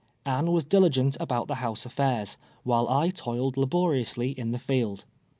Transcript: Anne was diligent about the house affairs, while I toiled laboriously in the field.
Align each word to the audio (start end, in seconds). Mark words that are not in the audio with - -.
Anne 0.25 0.51
was 0.51 0.65
diligent 0.65 1.15
about 1.19 1.47
the 1.47 1.53
house 1.61 1.85
affairs, 1.85 2.39
while 2.63 2.89
I 2.89 3.11
toiled 3.11 3.55
laboriously 3.55 4.31
in 4.31 4.49
the 4.51 4.57
field. 4.57 5.05